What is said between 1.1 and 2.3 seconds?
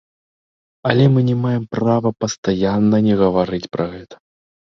мы не маем права